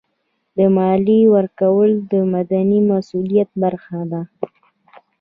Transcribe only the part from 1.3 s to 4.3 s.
ورکول د مدني مسؤلیت برخه ده.